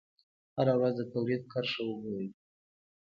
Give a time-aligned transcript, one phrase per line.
[0.55, 2.27] هره ورځ د تولید کرښه وګورئ.